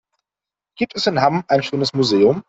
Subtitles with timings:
[0.79, 2.39] Gibt es in Hamm ein schönes Museum?